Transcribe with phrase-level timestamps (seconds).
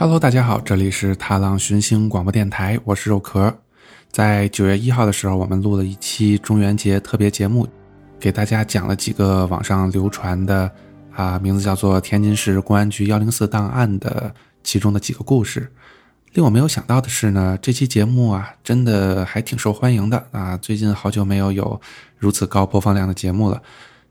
[0.00, 3.52] Hello，大家好，这里是踏浪寻星广播电台，我是肉壳。
[4.12, 7.66] 在九月一号的时候，我们录了一期中元节特别节目，
[8.20, 10.70] 给大家讲了几个网上流传的
[11.12, 14.32] 啊，名字叫做《天津市公安局幺零四档案》的
[14.62, 15.68] 其中的几个故事。
[16.32, 20.56] 令我没有想到的是呢，这期节目啊，真的还挺受欢迎的啊！
[20.58, 21.80] 最近好久没有有
[22.16, 23.60] 如此高播放量的节目了。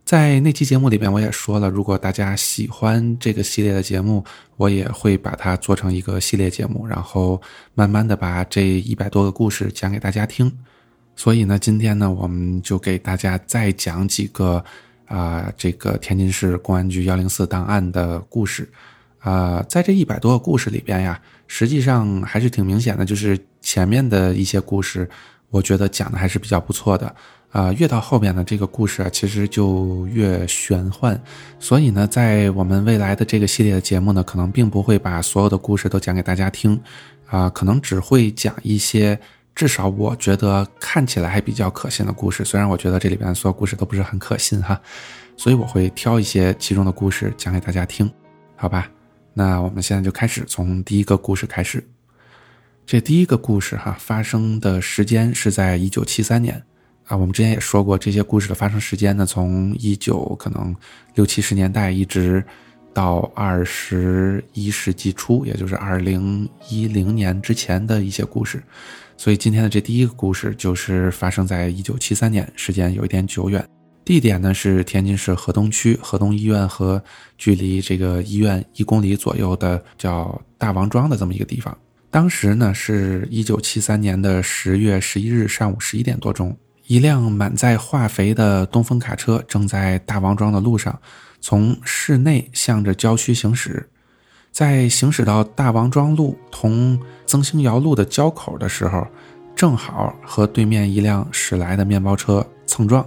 [0.08, 4.24] 在那期节目里边，我也说了，如果大家喜欢这个系列的节目，
[4.56, 7.42] 我也会把它做成一个系列节目，然后
[7.74, 10.50] 慢慢的把这一百多个故事讲给大家听。
[11.18, 14.64] 所以呢，今天呢，我们就给大家再讲几个
[15.08, 18.66] 啊，这个天津市公安局幺零四档案的故事。
[19.20, 25.10] 啊，在这一百多个故事里边呀，实际上还是挺明显的，就是前面的一些故事，
[25.50, 27.14] 我觉得讲的还是比较不错的。
[27.58, 31.20] 啊，越到后边呢，这个故事啊，其实就越玄幻。
[31.60, 36.80] 所以呢，在我们未来的这个系列的节目呢，可能并不会把所有的故事都讲给大家听，
[37.26, 39.20] 啊，可能只会讲一些
[39.56, 42.46] 至少我觉得看起来还比较可信的故事。
[42.46, 44.80] 虽然我觉得这里边所有故事都不是很可信哈，
[45.36, 48.08] 所以我会挑一些其中的故事讲给大家听，
[48.56, 48.88] 好吧？
[49.34, 51.84] 那我们现在就开始从第一个故事开始。
[52.86, 56.64] 这第一个故事哈，发生的时间是在一九七三年。
[57.08, 60.76] 啊，我们之前也说过，这些故事的发生时间呢，从一九可能
[61.16, 62.44] 六七十年代一直
[62.94, 68.62] 到二十一世纪初，也就是二零一零年之前的一些故事。
[69.16, 73.66] 所以今天的这第一个故事就是发生在一九七三年，时间有一点久远，
[74.04, 77.02] 地点呢是天津市河东区河东医院和
[77.38, 81.76] 距离这个医院一公里左右的叫大王庄的这么一个地方。
[82.12, 86.54] 当时呢是一九七三年的十月十一日上午十一点多钟。
[86.88, 90.98] 一辆满载化肥的东风卡车正在大王庄的路上，
[91.42, 93.90] 从市内向着郊区行驶。
[94.54, 99.06] 在行驶到大王庄路同曾兴窑路的交口的时候，
[99.54, 103.06] 正好和对面一辆驶来的面包车蹭撞。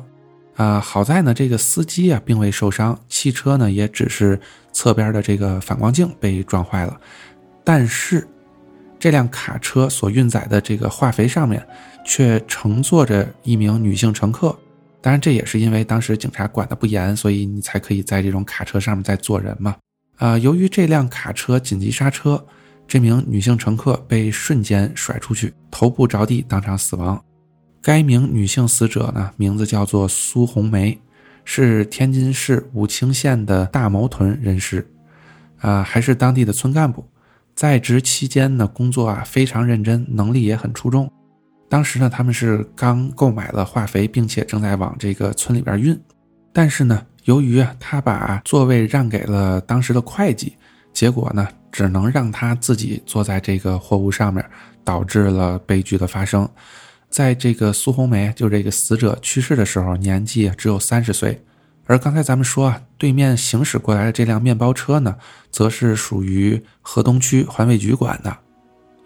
[0.56, 4.38] 啊，好在呢，这个司机啊并未受伤，汽车呢也只是
[4.72, 7.00] 侧边的这个反光镜被撞坏了。
[7.64, 8.28] 但是，
[9.00, 11.66] 这辆卡车所运载的这个化肥上面。
[12.03, 14.59] 却乘坐着一名女性乘客，
[15.03, 19.77] 当然这也是因为当时警察管的不严，所以你才可以在这种卡车上面再坐人嘛。
[20.16, 22.43] 啊，由于这辆卡车紧急刹车，
[22.88, 27.22] 这名女性乘客被瞬间甩出去，头部着地，当场死亡。
[27.82, 30.99] 该名女性死者呢，名字叫做苏红梅，
[31.44, 34.91] 是天津市武清县的大毛屯人士，
[35.59, 37.06] 啊，还是当地的村干部，
[37.60, 41.12] 在职期间呢，工作啊非常认真，能力也很出众。
[41.69, 45.94] 当时呢，他们是刚购买了化肥，并且正在往这个村里边运。
[46.54, 50.56] 但是呢，由于啊，他把座位让给了当时的会计，
[50.94, 54.43] 结果呢，只能让他自己坐在这个货物上面，
[54.82, 56.49] 导致了悲剧的发生。
[57.10, 61.38] 在这个苏红梅，就这个死者去世的时候，年纪只有三十岁。
[61.90, 65.16] 而刚才咱们说啊，对面行驶过来的这辆面包车呢，
[65.50, 68.32] 则是属于河东区环卫局管的。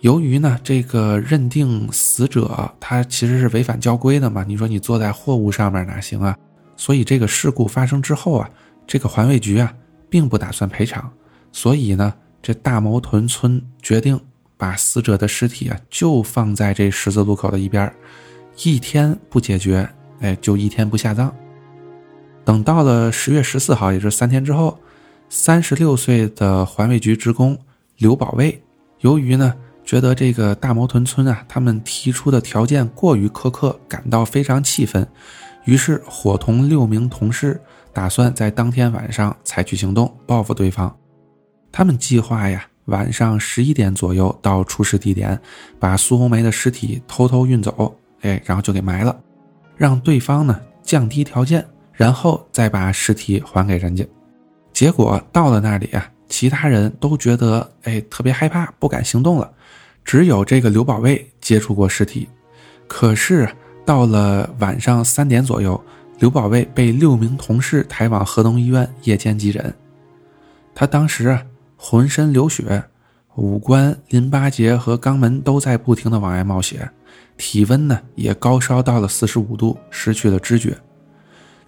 [0.00, 6.36] 由于呢，这个认定死者他其实是违反交规的嘛，你说你坐在货物上面哪行啊？
[6.76, 8.50] 所以这个事故发生之后啊，
[8.86, 9.72] 这个环卫局啊
[10.10, 11.10] 并不打算赔偿，
[11.52, 12.12] 所以呢，
[12.42, 14.20] 这大毛屯村决定
[14.58, 17.90] 把死者的尸体啊就放在这十字路口的一边，
[18.62, 19.88] 一天不解决，
[20.20, 21.34] 哎，就一天不下葬。
[22.44, 24.78] 等到了十月十四号，也就是三天之后，
[25.28, 27.58] 三十六岁的环卫局职工
[27.98, 28.62] 刘保卫，
[29.00, 29.54] 由于呢。
[29.86, 35.06] 觉得这个大毛屯村啊，他们提出的条件过于苛刻，感到非常气愤，
[35.66, 37.60] 于是伙同六名同事，
[37.92, 40.96] 打算在当天晚上采取行动报复对方。
[41.70, 45.38] 他们计划呀，晚上十一点左右到出事地点，
[45.78, 49.14] 把苏红梅的尸体偷偷运走，哎，然后就给埋了，
[49.76, 51.62] 让对方呢降低条件，
[51.94, 54.04] 然后再把尸体还给人家。
[54.72, 59.50] 结果到了那里啊，其他人都觉得哎特别害怕，不敢行动了。
[60.04, 62.28] 只有这个刘保卫接触过尸体，
[62.86, 63.48] 可是
[63.86, 65.82] 到了晚上三点左右，
[66.18, 69.74] 刘保卫被六名同事抬往河东医院夜间急诊。
[70.74, 71.42] 他当时啊，
[71.76, 72.84] 浑身流血，
[73.36, 76.90] 五官、淋巴结和肛门都在不停的往外冒血，
[77.36, 80.76] 体温呢也高烧到了四十五度，失去了知觉。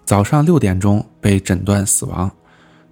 [0.07, 2.31] 早上六点钟被诊断死亡，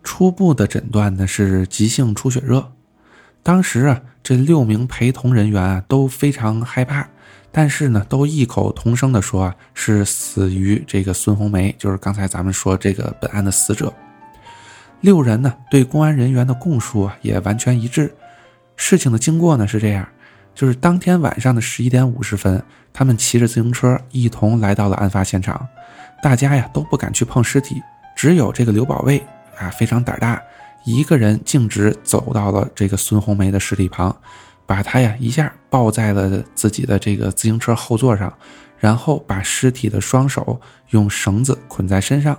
[0.03, 2.71] 初步的诊断呢是急性出血热。
[3.41, 3.99] 当时啊。
[4.25, 7.07] 这六名陪同人员啊都非常害怕，
[7.51, 13.93] 但是呢，都异口同声的说啊是死于这个孙红梅，就是刚才咱们说这个本案的死者。
[15.01, 18.11] 六人呢对公安人员的供述啊也完全一致，
[18.77, 20.09] 事情的经过呢是这样，
[20.55, 22.59] 就是当天晚上的十一点五十分，
[22.91, 25.67] 他们骑着自行车一同来到了案发现场。
[26.21, 27.81] 大家呀都不敢去碰尸体，
[28.15, 29.23] 只有这个刘保卫
[29.57, 30.41] 啊非常胆大，
[30.83, 34.15] 一个人径直走到了这个孙红梅的尸体旁，
[34.65, 38.33] 把她呀一下抱在了自己的这个自行车后座上，
[38.79, 40.59] 然后把尸体的双手
[40.89, 42.37] 用绳子捆在身上，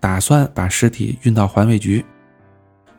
[0.00, 2.04] 打算把尸体运到环卫局。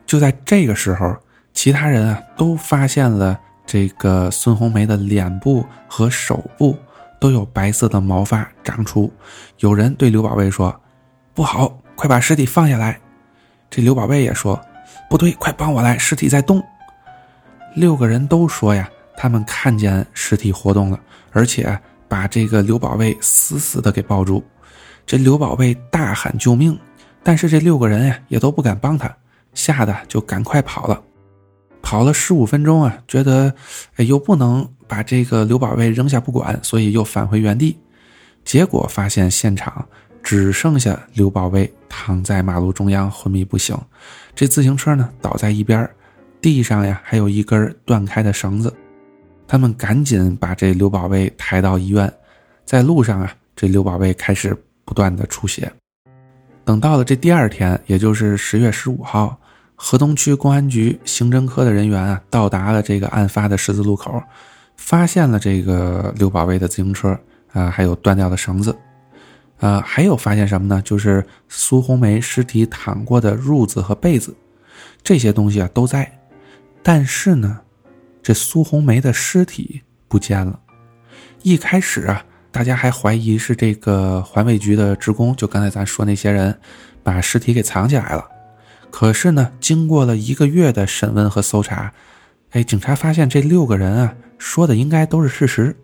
[0.06, 1.16] 就在这个时候，
[1.52, 6.76] 其他人啊都发现了这个孙红梅的脸部和手部
[7.22, 9.08] 都有白色的毛发长出。
[9.58, 10.74] 有人对刘宝贝说
[11.32, 13.00] ：“不好，快把尸体放下来。”
[13.70, 14.60] 这刘宝贝也说
[15.08, 16.60] ：“不对，快帮我来，尸体在动。”
[17.76, 20.98] 六个人都说呀，他们看见尸体活动了，
[21.30, 21.78] 而且
[22.08, 24.42] 把这个刘宝贝死死的给抱住。
[25.06, 26.76] 这刘宝贝大喊救命，
[27.22, 29.14] 但是这六个人呀也都不敢帮他。
[29.54, 31.00] 吓得就赶快跑了，
[31.82, 33.54] 跑了十五分钟啊，觉得
[33.94, 37.78] 哎又不能把这个刘宝贝扔下不管，所以又返回原地。
[38.44, 39.82] 结果发现现场
[40.22, 43.74] 只剩下刘宝贝躺在马路中央昏迷不醒，
[44.34, 45.88] 这自行车呢倒在一边，
[46.42, 48.70] 地上呀还有一根断开的绳子。
[49.48, 52.12] 他们赶紧把这刘宝贝抬到医院，
[52.66, 54.54] 在路上啊，这刘宝贝开始
[54.84, 55.72] 不断的出血。
[56.66, 59.38] 等到了这第二天，也就是十月十五号。
[59.74, 64.22] 河东区公安局刑侦科的人员啊，到达了这个案发的十字路口，
[64.84, 67.16] 发现了这个刘宝贝的自行车
[67.52, 68.76] 啊，还有断掉的绳子，
[69.58, 70.82] 啊，还有发现什么呢？
[70.84, 74.34] 就是苏红梅尸体躺过的褥子和被子，
[75.02, 76.12] 这些东西啊都在，
[76.82, 77.60] 但是呢，
[78.22, 80.58] 这苏红梅的尸体不见了。
[81.42, 86.58] 一开始啊，大家还怀疑是这个环卫局的职工，就刚才咱说那些人，
[87.04, 88.26] 把尸体给藏起来了。
[88.90, 91.92] 可是呢，经过了一个月的审问和搜查，
[92.52, 95.74] 哎，警察发现这六个人啊说的应该都是事实，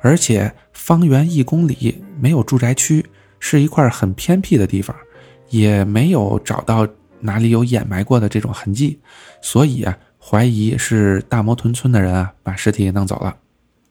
[0.00, 3.04] 而且方圆一公里没有住宅区，
[3.38, 4.94] 是一块很偏僻的地方，
[5.50, 6.86] 也没有找到
[7.20, 9.00] 哪里有掩埋过的这种痕迹，
[9.42, 13.36] 所以啊，怀疑是大摩屯村的人啊把尸体给弄走了。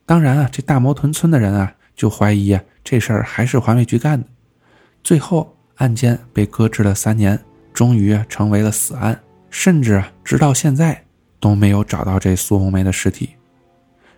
[0.06, 4.28] 当然啊，这大摩屯村的人啊就怀疑啊这事儿还是环卫局干的，
[5.04, 7.40] 最后案件被搁置了三年。
[7.74, 11.04] 终于成为了死案，甚至啊直到现在
[11.44, 13.32] 都没有找到这苏红梅的尸体。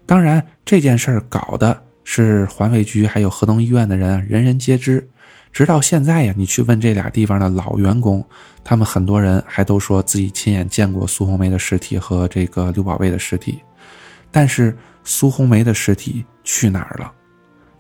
[0.06, 5.10] 当然，这件事儿搞的是环卫局还有河东医院的人人人皆知。
[5.52, 8.24] 直到现在呀，你去问这俩地方的老员工，
[8.64, 13.60] 他们很多人还都说自己亲眼见过苏红梅的尸体和这个刘宝贝的尸体。
[14.30, 17.12] 但是苏红梅的尸体去哪儿了？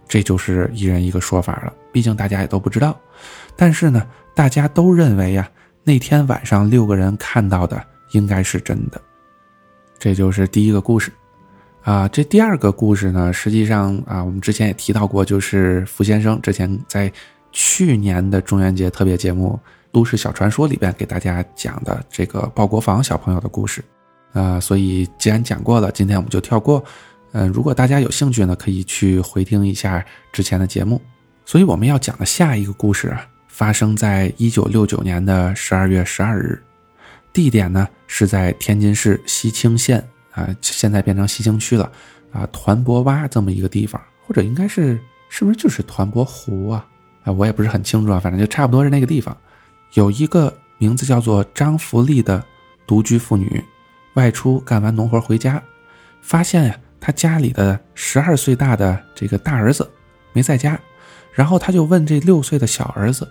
[0.07, 1.71] 这就是一人一个说法了。
[1.91, 2.99] 毕竟大家也都不知道。
[3.55, 4.03] 但是呢，
[4.33, 5.47] 大家都认为呀。
[5.83, 7.79] 那天晚上六个人看到的
[8.13, 8.99] 应该是真的，
[9.97, 11.11] 这就是第一个故事，
[11.83, 17.11] 啊，这第二个故事呢，实际上啊，我们之前也提到过，就是福先生之前在
[17.51, 19.59] 去年的中元节特别节目
[19.91, 23.83] 《都市小传说》里边给大家讲的这个鲍国防小朋友的故事，
[24.33, 26.83] 啊，所以既然讲过了，今天我们就跳过，
[27.31, 31.01] 嗯，如果大家有兴趣呢，可以去回听一下之前的节目，
[31.45, 33.25] 所以我们要讲的下一个故事啊。
[33.47, 36.61] 发生在一九六九年的十二月十二日，
[37.35, 40.01] 地点呢是在天津市西青县
[40.31, 41.91] 啊，现在变成西青区了
[42.31, 46.87] 啊，团泊洼这么一个地方，或者应该是是不是就是团泊湖啊？
[47.25, 49.35] 啊，我也不是很清楚啊，反正就差不多是那个地方。
[49.95, 52.41] 有一个名字叫做张福利的
[52.87, 53.61] 独居妇女，
[54.13, 55.61] 外出干完农活回家，
[56.21, 59.91] 发现呀，她家里的十二岁大的这个大儿子
[60.31, 60.79] 没在家，
[61.33, 63.27] 然后他就问这六岁的小儿子。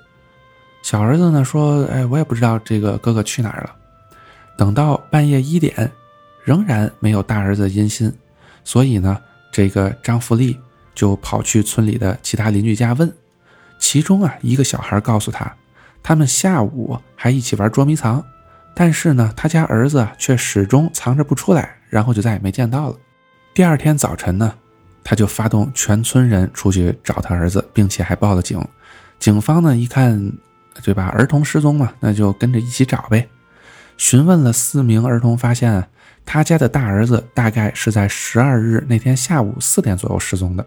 [0.82, 3.74] 小儿子呢说：“哎，我也不知道这个哥哥去哪儿了。”
[4.56, 5.90] 等到半夜一点，
[6.42, 8.12] 仍然没有大儿子音信，
[8.62, 9.20] 所以呢，
[9.50, 10.58] 这个张福利
[10.94, 13.12] 就跑去村里的其他邻居家问。
[13.78, 15.52] 其中啊，一个小孩告诉他，
[16.02, 18.24] 他们下午还一起玩捉迷藏，
[18.74, 22.96] 但是呢，他家儿子却始终藏着不出来，然后就再也没见到了。
[23.52, 24.54] 第二天早晨呢，
[25.02, 28.62] 他就发动全村人出去找他儿子，并且还报了警。
[29.18, 30.32] 警方呢一看。
[30.82, 31.04] 对吧？
[31.10, 33.28] 儿童失踪嘛，那就跟着一起找呗。
[33.96, 35.86] 询问了四名儿童，发现
[36.26, 40.66] 他家的大儿子大概是在十二日那天下午四点左右失踪的。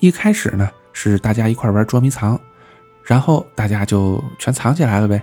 [0.00, 2.38] 一开始呢，是大家一块玩捉迷藏，
[3.02, 5.22] 然后大家就全藏起来了呗。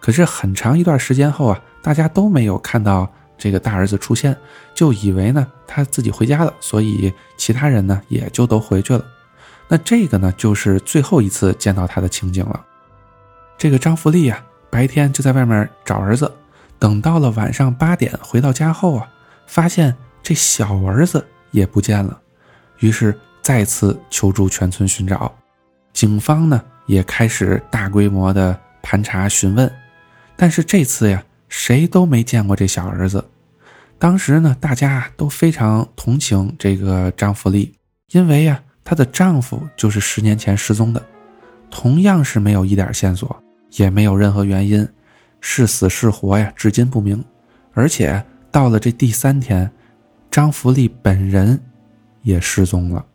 [0.00, 4.36] 可是很长一段时间后啊，大家都没有看到这个大儿子出现，
[4.74, 9.04] 就以为呢他自己回家了，所以其他人呢也就都回去了。
[9.68, 12.64] 那这个呢，就是最后一次见到他的情景了。
[13.58, 16.30] 这个张福利啊，白天就在外面找儿子，
[16.78, 19.08] 等到了晚上八点回到家后啊，
[19.46, 22.20] 发现这小儿子也不见了，
[22.80, 25.34] 于是再次求助全村寻找。
[25.92, 29.70] 警方呢也开始大规模的盘查询问，
[30.36, 33.24] 但是这次呀，谁都没见过这小儿子。
[33.98, 37.72] 当时呢，大家都非常同情这个张福利，
[38.10, 41.02] 因为呀，她的丈夫就是十年前失踪的，
[41.70, 43.42] 同样是没有一点线索，
[43.72, 44.86] 也没有任何原因，
[45.48, 47.24] 是死是活呀，至今不明。
[47.72, 49.70] 而且到了这第三天，
[50.28, 51.58] 张福利本人
[52.22, 53.06] 也失踪了。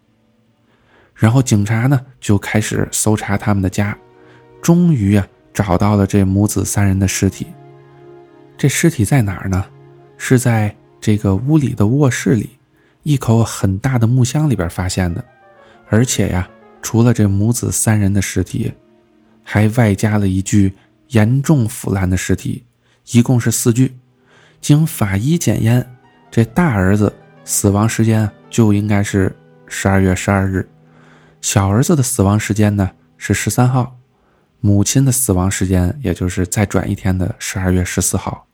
[1.13, 3.95] 然后警察呢就开始搜查他们的家，
[4.61, 7.47] 终于啊找到了这母子三人的尸体。
[8.57, 9.65] 这尸体在哪儿呢？
[10.17, 12.51] 是在这个屋里的卧室里，
[13.03, 15.23] 一口很大的木箱里边发现的，
[15.89, 16.47] 而且呀，
[16.81, 18.71] 除了这母子三人的尸体，
[19.43, 20.73] 还外加了一具
[21.11, 22.65] 严重腐烂的尸体，
[23.11, 23.95] 一共是四具。
[24.59, 25.85] 经法医检验，
[26.29, 27.11] 这大儿子
[27.45, 29.35] 死亡时间就应该是
[29.67, 30.67] 十二月十二日，
[31.41, 33.97] 小儿子的死亡时间呢是十三号，
[34.59, 38.45] 母亲的死亡时间也就是再转一天的十二月十四号。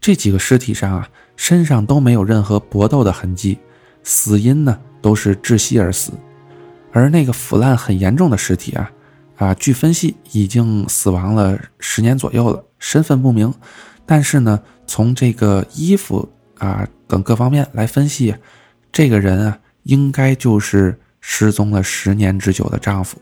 [0.00, 3.58] 这几个尸体上啊，身上都没有任何搏斗的痕迹，
[4.02, 6.12] 死因呢都是窒息而死。
[6.92, 8.90] 而那个腐烂很严重的尸体啊，
[9.42, 13.52] 啊，据分析已经死亡了十年左右了，身份不明。
[14.06, 18.34] 但是呢，从这个衣服啊等各方面来分析，
[18.92, 23.20] 这个人啊，应该就是失踪了十年之久的丈夫。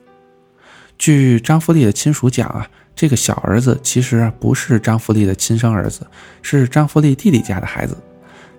[0.98, 2.68] 据张福利的亲属讲啊。
[2.96, 6.06] 这个小儿子其实不是张福利的亲生儿子，
[6.42, 7.96] 是张福利弟弟家的孩子。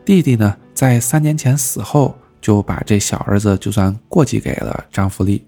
[0.03, 5.45] 弟弟呢，在三年前死后，就把这小儿子就算过继给了张福利，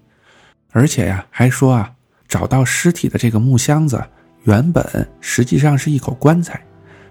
[0.70, 1.90] 而且呀，还说啊，
[2.34, 4.04] 找到尸体的这个木箱子
[4.42, 6.60] 原本实际上是一口棺材，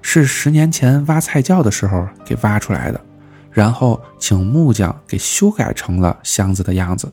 [0.01, 3.00] 是十年前挖菜窖的时候给挖出来的，
[3.50, 7.10] 然后请木匠给修改成了箱子的样子。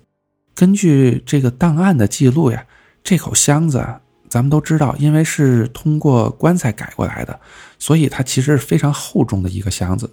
[0.57, 2.65] 根据这个档案的记录呀，
[3.05, 3.87] 这口箱子。
[4.29, 7.41] 咱们都知道，因为是通过棺材改过来的，
[7.81, 10.09] 所以它其实是非常厚重的一个箱子，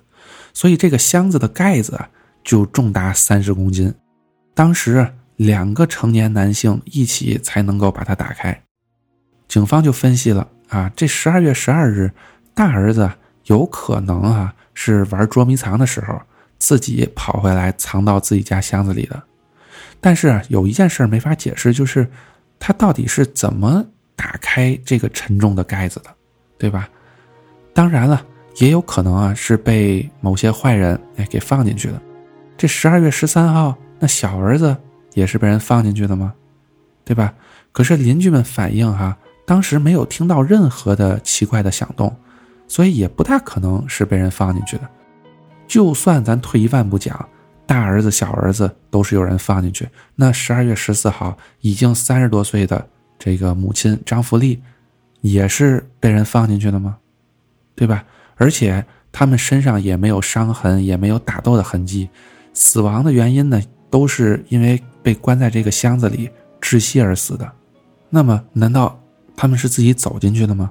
[0.53, 1.99] 所以这个箱子的盖子
[2.43, 3.93] 就重达三十公斤。
[4.55, 8.61] 当时两个成年男性一起才能够把它打开。
[9.47, 12.11] 警方就分析了啊，这十二月十二日，
[12.53, 13.09] 大儿子
[13.45, 16.21] 有可能啊是玩捉迷藏的时候
[16.59, 19.23] 自己跑回来藏到自己家箱子里的。
[20.01, 22.05] 但是有一件事没法解释，就是
[22.59, 23.85] 他到底是怎么。
[24.19, 26.09] 打开这个沉重的盖子的，
[26.57, 26.89] 对吧？
[27.71, 28.25] 当然了，
[28.55, 32.01] 也有可能啊是被某些坏人哎给放进去的。
[32.57, 34.75] 这十二月十三号，那小儿子
[35.17, 36.31] 也是被人放进去的吗？
[37.03, 37.33] 对吧？
[37.71, 42.15] 可是邻居们反映哈，当时没有听到任何的奇怪的响动，
[42.67, 44.87] 所以也不大可能是被人放进去的。
[45.67, 47.27] 就算咱退一万步讲，
[47.65, 52.87] 大儿子、小儿子都是有人放进去，那十二月十四号已经三十多岁的。
[53.17, 54.61] 这个母亲张福利，
[55.21, 56.95] 也是被人放进去的吗？
[57.75, 58.05] 对吧？
[58.35, 62.07] 而且他们身上也没有伤痕，也没有打斗的痕迹，
[62.53, 63.59] 死亡的原因呢，
[63.89, 67.49] 都是因为被关在这个箱子里窒息而死的。
[68.09, 69.01] 那么，难道
[69.37, 70.69] 他们是自己走进去的吗？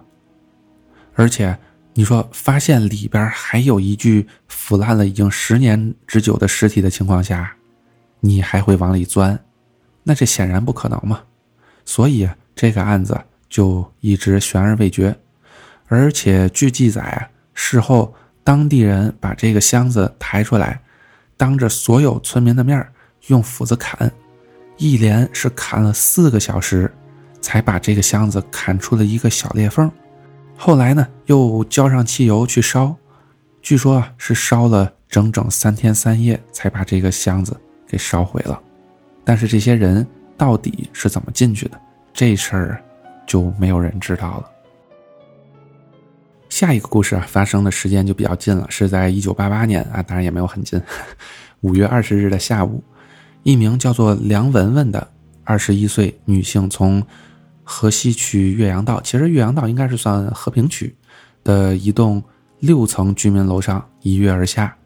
[1.15, 1.59] 而且，
[1.95, 7.57] 你说发现里边还有一具腐烂了已经十年之久的尸体的情况下，
[8.21, 9.43] 你还会往里钻？
[10.03, 11.23] 那这显然不可能嘛。
[11.87, 15.17] 所以这个案子就一直悬而未决，
[15.87, 18.15] 而且据记载，事后
[18.45, 20.83] 当地人把这个箱子抬出来，
[21.39, 22.87] 当着所有村民的面
[23.29, 24.13] 用斧子砍，
[24.77, 26.93] 一连是砍了四个小时，
[27.41, 29.91] 才把这个箱子砍出了一个小裂缝。
[30.57, 32.95] 后来呢，又浇上汽油去烧，
[33.63, 37.57] 据说啊是烧了整整三天三夜，才把这个箱子
[37.87, 38.61] 给烧毁了。
[39.25, 40.07] 但是这些人。
[40.39, 41.81] 到底是怎么进去的？
[42.13, 42.85] 这事儿
[43.27, 44.51] 就没有人知道了。
[46.51, 50.79] 下一个故事啊，发生的时间就比较近了，是在一九八八年啊，当然也没有很近。
[51.63, 52.85] 五月二十日的下午，
[53.47, 55.07] 一名叫做梁文文的
[55.45, 57.01] 二十一岁女性从
[57.63, 60.93] 河西区岳阳道，其实岳阳道应该是算和平区
[61.45, 62.21] 的一栋
[62.59, 64.77] 六层居民楼上一跃而下，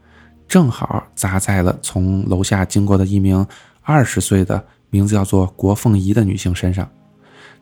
[0.47, 3.45] 正好砸在了从楼下经过的一名
[3.81, 4.63] 二十岁的。
[4.91, 6.91] 名字叫做郭凤仪的女性身上，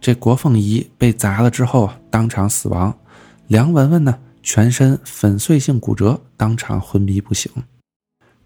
[0.01, 2.99] 这郭凤仪被砸了之后当场死亡，
[3.49, 7.53] 梁文文呢全身粉碎性骨折，当场昏迷不醒。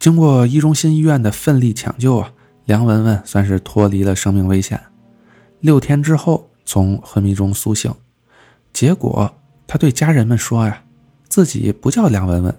[0.01, 2.33] 经过一中心医院的奋力抢救啊，
[2.65, 4.81] 梁文文算是脱离了生命危险。
[5.61, 7.93] 六天之后从昏迷中苏醒，
[8.73, 9.35] 结果
[9.67, 10.83] 他对家人们说呀，
[11.29, 12.55] 自己不叫梁文文，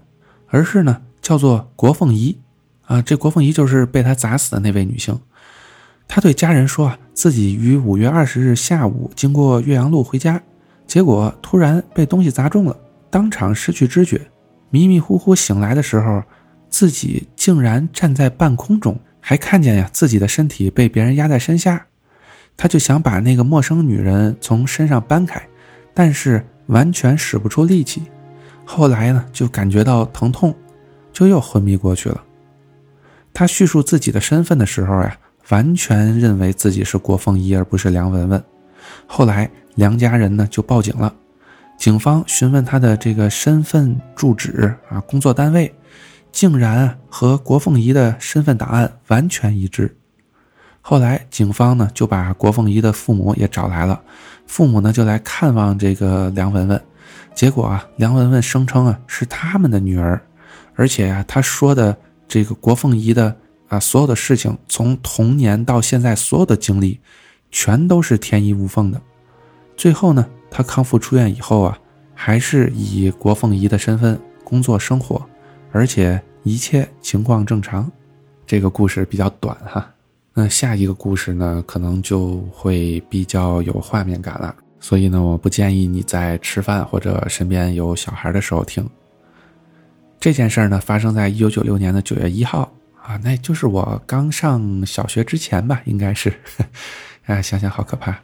[0.48, 2.38] 而是呢叫做国凤仪，
[2.86, 5.20] 啊，这国凤仪就是被他砸死的那位女性。
[6.08, 10.42] 他对家人说啊，自己于五月二十日下午经过岳阳路回家，
[10.86, 12.78] 结果突然被东西砸中了，
[13.10, 14.30] 当场失去知觉，
[14.70, 16.22] 迷迷糊糊醒来的时候，
[16.70, 21.86] 自己竟然站在半空中，还看见呀自己的身体被别人压在身下。
[22.58, 25.42] 他就想把那个陌生女人从身上搬开，
[25.94, 28.04] 但是完全使不出力气。
[28.66, 30.54] 后来呢，就感觉到疼痛，
[31.12, 32.22] 就又昏迷过去了。
[33.34, 35.18] 他叙述自己的身份的时候呀，
[35.50, 38.44] 完全认为自己是郭凤仪，而不是梁文文。
[39.08, 41.12] 后来梁家人呢就报警了，
[41.78, 45.74] 警方询问他的这个身份、住址啊、工作单位，
[46.34, 49.96] 竟然和郭凤仪的身份档案完全一致。
[50.82, 54.02] 后来，警方呢就把郭凤仪的父母也找来了，
[54.48, 56.84] 父母呢就来看望这个梁文文，
[57.34, 60.20] 结果啊，梁文文声称啊是他们的女儿，
[60.76, 61.96] 而且呀，他说的
[62.28, 63.34] 这个郭凤仪的
[63.70, 67.00] 啊所有的事情，从童年到现在所有的经历，
[67.52, 69.00] 全都是天衣无缝的。
[69.78, 71.78] 最后呢，他康复出院以后啊，
[72.14, 75.26] 还是以郭凤仪的身份工作生活，
[75.74, 77.92] 而且一切情况正常。
[78.46, 79.90] 这个故事比较短哈。
[80.34, 88.88] 那下一个故事呢，可能就会比较有画面感了，所以呢，我不建议你在吃饭或者身边有小孩的时候听。
[90.20, 96.34] 这件事儿呢，发生在一九九六年的九月一号啊，那就是我刚上小学之前吧，应该是。
[97.26, 98.18] 啊， 想想好可怕。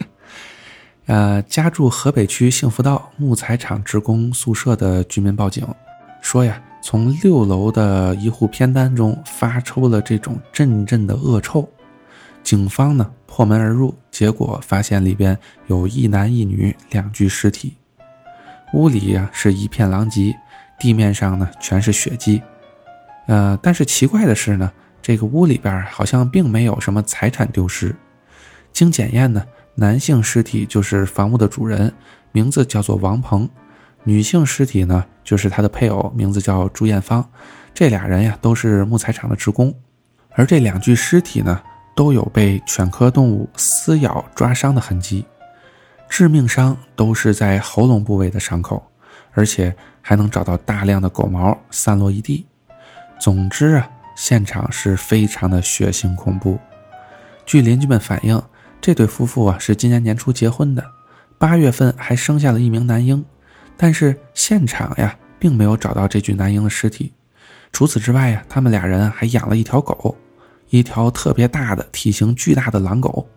[1.06, 5.66] 呃，家住河北区幸福道木材厂职工宿舍的居民报警，
[6.24, 6.60] 说呀。
[6.86, 11.66] 从六楼的一户偏单中发出了这种阵阵的恶臭，
[12.42, 17.74] 警方呢破门而入，结果发现里边有一男一女两具尸体，
[18.74, 20.38] 屋里呀是一片狼藉，
[20.78, 22.42] 地面上呢全是血迹，
[23.28, 27.96] 呃，但是奇怪的是呢，这个屋里边好像并没有什么财产丢失，
[28.74, 29.42] 经检验呢，
[29.74, 31.90] 男性尸体就是房屋的主人，
[32.30, 33.48] 名字叫做王鹏。
[34.04, 37.26] 女性尸体呢，就是他的配偶，名字叫朱艳芳。
[37.72, 39.74] 这俩人呀，都是木材厂的职工。
[40.36, 41.60] 而这两具尸体呢，
[41.96, 45.24] 都有被犬科动物撕咬、抓伤的痕迹，
[46.08, 48.82] 致命伤都是在喉咙部位的伤口，
[49.32, 52.46] 而且还能找到大量的狗毛散落一地。
[53.18, 56.58] 总之啊，现场是非常的血腥恐怖。
[57.46, 58.42] 据邻居们反映，
[58.80, 60.84] 这对夫妇啊是今年年初结婚的，
[61.38, 63.24] 八月份还生下了一名男婴。
[63.76, 67.12] 但是现场呀，并没有找到这具男婴的尸体。
[67.72, 70.16] 除此之外呀，他们俩人还养了一条狗，
[70.70, 73.28] 一条特别大的、体型巨大的狼狗。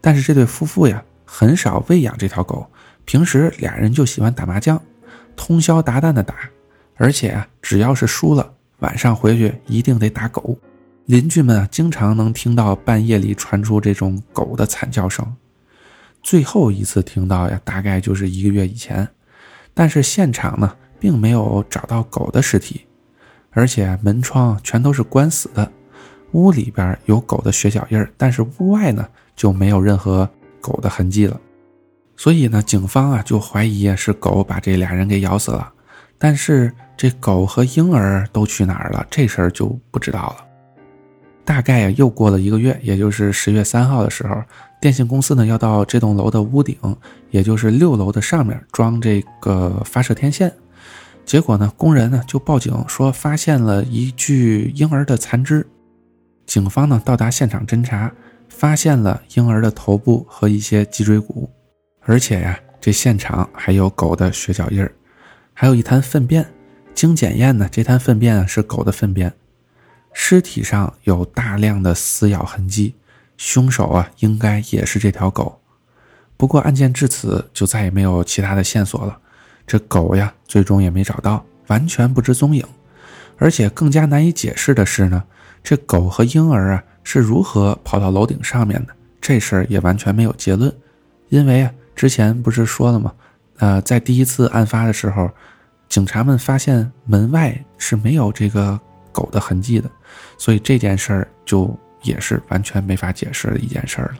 [0.00, 2.66] 但是这对夫妇呀，很少喂养这条狗，
[3.04, 4.80] 平时俩人就喜欢打麻将，
[5.36, 6.34] 通宵达旦的打，
[6.96, 10.58] 而且啊，只要是输了，晚上回去一定得打狗。
[11.06, 15.36] 邻居们啊，经常能听到半夜里传出这种狗的惨叫声。
[16.22, 19.08] 最后一次听到呀，大概就是一个月以前。
[19.78, 22.84] 但是现场呢，并没有找到狗的尸体，
[23.52, 25.70] 而且门窗全都是关死的。
[26.32, 30.28] 屋里边有狗的血脚印但是屋外呢就没有任何
[30.60, 31.40] 狗的痕迹了。
[32.16, 35.72] 所以呢，警方啊就怀疑是狗把这俩人给咬死了。
[36.18, 39.06] 但是这狗和婴儿都去哪儿了？
[39.08, 40.44] 这事儿就不知道了。
[41.44, 44.42] 大概又过了一个月，也就是十月三号的时候，
[44.80, 46.76] 电信公司呢要到这栋楼的屋顶，
[47.30, 50.52] 也就是六楼的上面装这个发射天线。
[51.24, 55.66] 结果呢，工人呢就报警说发现了一具婴儿的残肢。
[56.46, 58.10] 警方呢到达现场侦查，
[58.48, 61.50] 发现了婴儿的头部和一些脊椎骨，
[62.00, 64.90] 而且呀，这现场还有狗的血脚印儿，
[65.52, 66.46] 还有一滩粪便。
[66.94, 69.32] 经检验呢，这滩粪便是狗的粪便。
[70.14, 72.94] 尸体上有大量的撕咬痕迹，
[73.38, 75.58] 凶手啊应该也是这条狗。
[76.36, 79.18] 不过案件至此就再也没有其他的线索了，
[79.66, 82.62] 这狗呀最终也没找到，完全不知踪影。
[83.38, 85.24] 而且更加难以解释的是呢，
[85.62, 88.94] 这狗和婴儿啊是如何跑到楼顶上面的？
[89.20, 90.70] 这事儿也完全没有结论。
[91.30, 93.14] 因为啊之前不是说了吗？
[93.56, 95.30] 呃，在第一次案发的时候，
[95.88, 98.78] 警察们发现门外是没有这个。
[99.10, 99.90] 狗的痕迹的，
[100.36, 104.18] 所以这件事儿就也是完全没法解释的一件事儿了。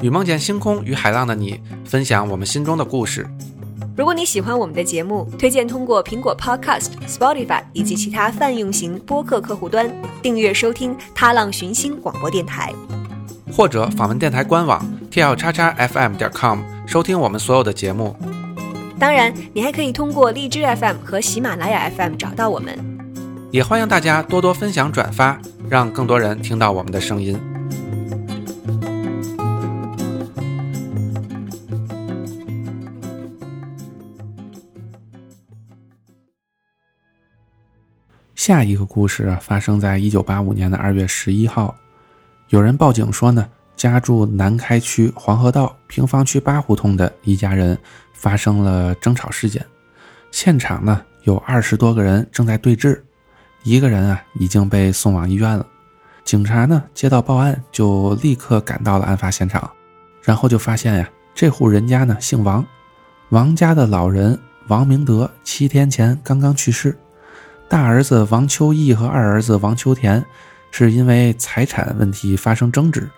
[0.00, 3.26] 与梦见星空与海浪的你，分享我们心中的故事。
[3.96, 9.90] 如果你喜欢我们的节目，推荐通过苹果 Podcast、Spotify 以及其他泛用型播客客户端
[10.22, 12.72] 订阅收听《踏浪寻星》广播电台。
[13.52, 18.16] 或者访问电台官网 t l 叉叉 fm 点 com 收听我们所有的节目。
[18.98, 22.74] 当然，你还可以通过荔枝 FM 和喜马拉雅 FM 找到我们。
[23.50, 27.38] 也欢迎大家多多分享转发，让更多人听到我们的声音。
[38.34, 41.76] 下一个故事发生在一九八五年的二月十一号，
[42.48, 43.46] 有人报警说呢，
[43.78, 47.78] 家住南开区黄河道平房区八胡同的一家人
[48.12, 49.64] 发生了争吵事件，
[50.32, 53.00] 现场呢有二十多个人正在对峙，
[53.62, 55.64] 一个人啊已经被送往医院了。
[56.24, 59.70] 警察呢接到报案就立刻赶到了案发现场，
[60.22, 62.66] 然后就发现呀，这户人家呢姓王，
[63.28, 64.36] 王家的老人
[64.66, 66.98] 王明德七天前刚刚去世。
[67.68, 70.24] 大儿子王秋义和二儿子王秋田
[70.70, 73.08] 是因为财产问题发生争执，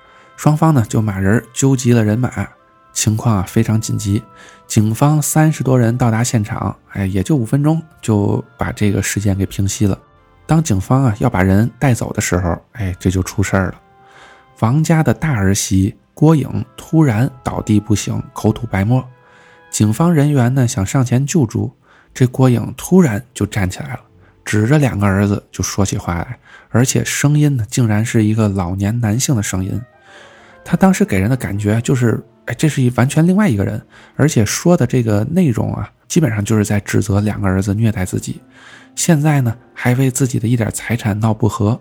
[0.40, 2.48] 双方呢就马人纠集了人马，
[2.94, 4.22] 情况啊非常紧急。
[4.66, 9.98] 警方三十多人到达现场，哎，也就五分钟就把这个事件给平息了。
[10.46, 13.74] 当警方啊要把人带走的时候，哎，这就出事儿了。
[14.61, 19.07] 王家的大儿媳郭颖突然倒地不醒，口吐白沫。
[19.70, 21.70] 警方人员呢想上前救助，
[22.14, 24.00] 这郭颖突然就站起来了。
[24.46, 26.38] 指着两个儿子就说起话来，
[26.70, 29.79] 而且声音呢，竟然是一个老年男性的声音。
[30.64, 33.81] 他当时给人的感觉就是，哎，这是一完全另外一个人，
[34.16, 38.40] 而且说的这个内容啊，基本上就是在指责两个儿子虐待自己。
[38.94, 41.81] 现在呢，还为自己的一点财产闹不和，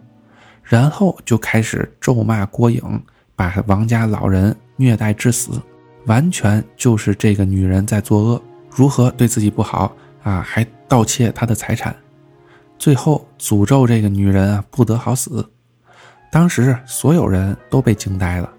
[0.63, 2.81] 然后就开始咒骂郭颖，
[3.35, 5.51] 把王家老人虐待致死，
[6.05, 11.95] 完全就是这个女人在作恶，如何对自己不好啊，还盗窃她的财产。
[12.77, 15.45] 最后诅咒这个女人啊不得好死，
[16.31, 18.49] 当时所有人都被惊呆了，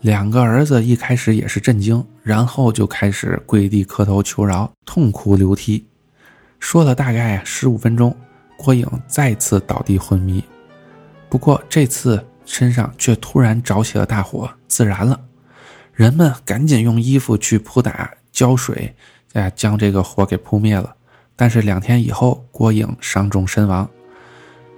[0.00, 5.84] 两个儿子一开始也是震惊，然后就开始跪地磕头求饶，痛哭流涕，
[6.60, 8.16] 说了大概十五分钟，
[8.56, 10.42] 郭颖再次倒地昏迷，
[11.28, 15.20] 不过这次身上却突然着起了大火，自燃了，
[15.92, 18.94] 人们赶紧用衣服去扑打浇水，
[19.32, 20.94] 啊将这个火给扑灭了。
[21.34, 23.88] 但是两天以后，郭颖伤重身亡。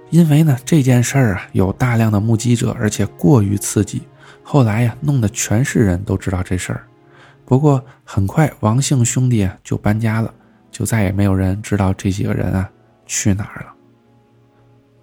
[0.09, 4.01] 因为呢这件事儿啊有大量的目击者，而且过于刺激，
[4.43, 6.83] 后来呀弄得全市人都知道这事儿。
[7.45, 10.33] 不过很快王姓兄弟啊就搬家了，
[10.71, 12.69] 就再也没有人知道这几个人啊
[13.05, 13.73] 去哪儿了。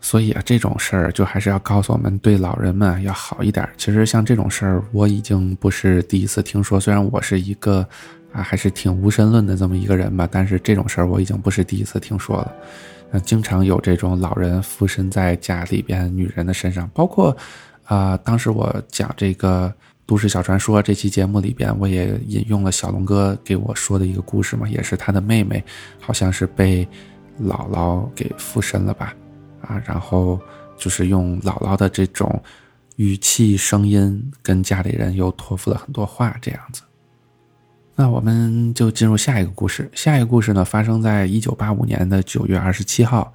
[0.01, 3.69] 所以啊这种事儿就还是要告诉我们，对老人们要好一点。
[3.77, 7.87] 其实像这种事儿，我已经不是第一次听说，虽然我是一个。
[8.31, 12.53] 啊，还是挺无神论的这么一个人吧，但是这种事儿我已经不是第一次听说了。
[13.11, 17.35] 嗯，经常有这种老人附身在家里边女人的身上，包括，
[17.89, 19.73] 啊，当时我讲这个
[20.05, 25.65] 都市小传说这期节目里边，我也引用了小龙哥给我说的一个故事嘛，也是他的妹妹，
[25.99, 26.87] 好像是被
[27.43, 29.15] 姥姥给附身了吧，
[29.63, 30.39] 啊，然后
[30.77, 32.43] 就是用姥姥的这种
[32.97, 36.83] 语气声音跟家里人又托付了很多话，这样子。
[37.97, 39.91] 那我们就进入下一个故事。
[39.95, 43.33] 下一个故事呢，发生在一九八五年的九月二十七号，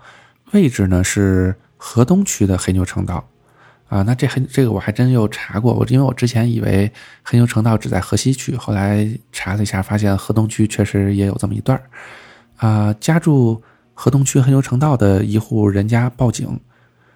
[0.52, 3.28] 位置呢是河东区的黑牛城道。
[3.94, 11.80] 啊，那这黑这个我还真又查过，我因为我之前以为黑牛城道只在河西区，后来查了一下，发现河东区确实也有这么一段
[12.58, 13.62] 啊，家住
[13.94, 16.60] 河东区黑牛城道的一户人家报警，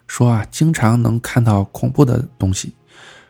[0.05, 2.71] 说啊，经常能看到恐怖的东西，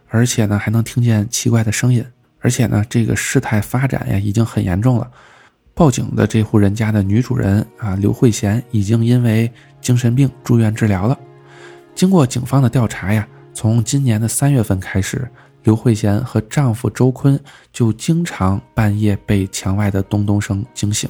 [0.10, 2.06] 而且呢还能听见奇怪的声音。
[2.42, 5.10] 而且呢，这个事态发展呀，已经很严重了。
[5.74, 11.18] 报警的这户人家的女主人啊，刘慧贤已经因为精神病住院治疗了。
[11.96, 15.28] 经过警方的调查呀，从今年的三月份开始，
[15.64, 17.40] 刘慧贤和丈夫周坤
[17.74, 21.10] 就经常半夜被墙外的咚咚声惊醒。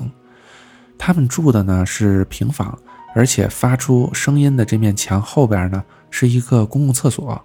[0.98, 2.80] 他们住的呢是平房，
[3.14, 7.38] 而且发出声音的这面墙后边呢是一个公共厕所。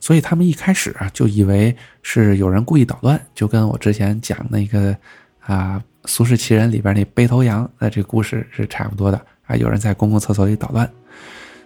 [0.00, 4.96] 所以他们一开始啊就以为是有人故意捣乱，就跟我之前讲那个
[5.40, 10.90] 啊《苏轼奇人》里边那背头羊的这故事是差不多的啊，有人在公共厕所里捣乱。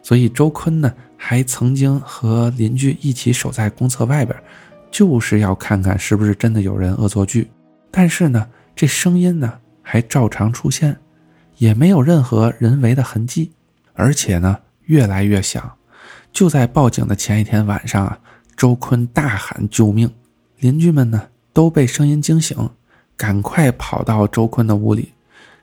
[0.07, 4.40] 所以周坤呢还曾经和邻居一起守在公厕外边，
[4.88, 7.51] 就是要看看是不是真的有人恶作剧。
[7.90, 10.97] 但是呢，这声音呢还照常出现，
[11.57, 13.51] 也没有任何人为的痕迹，
[13.95, 15.69] 而且呢越来越响。
[16.33, 18.16] 就在报警的前一天晚上啊，
[18.57, 20.09] 周坤大喊救命，
[20.61, 22.57] 邻居们呢都被声音惊醒，
[23.16, 25.12] 赶快跑到周坤的屋里。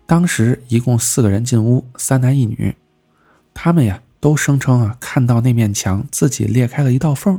[0.05, 2.75] 当时一共四个人进屋，三男一女，
[3.53, 7.37] 他们呀都声称啊看到那面墙自己裂开了一道缝，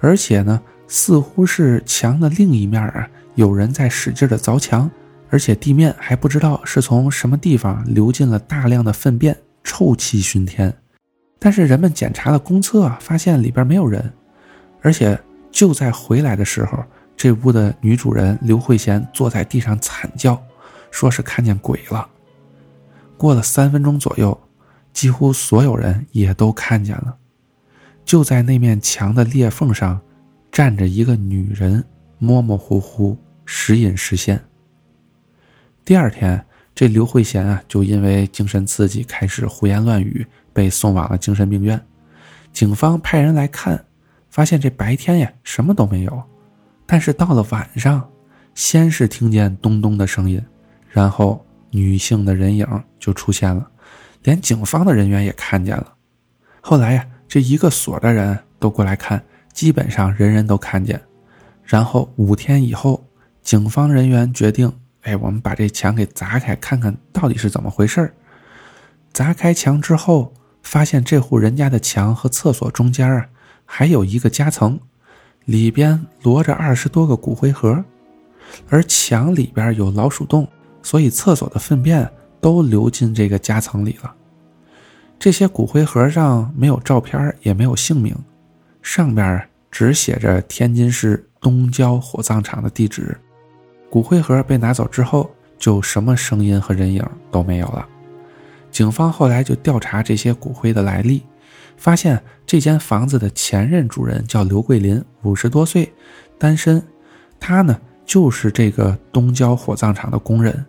[0.00, 4.90] 而且呢似乎是墙的另一面啊，有人在使劲的凿墙，
[5.30, 10.76] 而且地面还不知道是从什么地方流进了大量的粪便，臭气熏天。
[11.38, 14.12] 但是人们检查了公厕啊，发现里边没有人，
[14.82, 15.16] 而且
[15.52, 16.82] 就在回来的时候，
[17.16, 20.42] 这屋的女主人刘慧贤坐在地上惨叫，
[20.90, 22.04] 说是看见鬼了。
[23.16, 24.36] 过了三分钟左右，
[24.94, 27.14] 几乎所有人也都看见了，
[28.06, 30.00] 就在那面墙的裂缝上。
[30.52, 31.84] 站着一个女人，
[32.18, 34.40] 模模糊糊，时隐时现。
[35.84, 41.84] 第二天，这刘慧贤啊，就因为精神刺激开始胡言乱语，被送往了精神病院。
[42.52, 43.84] 警方派人来看，
[44.30, 46.22] 发现这白天呀什么都没有，
[46.86, 48.08] 但是到了晚上，
[48.54, 50.40] 先是听见咚咚的声音，
[50.88, 52.64] 然后女性的人影
[53.00, 53.68] 就出现了，
[54.24, 55.94] 连警方的人员也看见了。
[56.60, 59.24] 后来呀，这一个所的人都过来看。
[59.52, 61.00] 基本上人人都看见，
[61.62, 63.06] 然后五天以后，
[63.40, 68.12] 警方人员决定：哎，我们把这墙给砸开，看看到底是怎么回事
[69.12, 70.34] 砸开墙之后，
[70.64, 73.28] 发现这户人家的墙和厕所中间啊，
[73.64, 74.80] 还有一个夹层，
[75.44, 77.84] 里边摞着二十多个骨灰盒，
[78.68, 80.48] 而墙里边有老鼠洞，
[80.82, 82.10] 所以厕所的粪便
[82.44, 84.14] 都流进这个夹层里了。
[85.18, 88.14] 这些骨灰盒上没有照片，也没有姓名。
[88.82, 93.16] 上边只写着天津市东郊火葬场的地址，
[93.88, 97.88] 骨灰盒被拿走之后，就什么声音和人影都没有了。
[98.70, 101.22] 警方后来就调查这些骨灰的来历，
[101.78, 105.90] 发现这间房子的前任主人叫刘桂林，五十多岁，
[106.38, 106.82] 单身。
[107.40, 110.62] 他呢就是这个东郊火葬场的工人，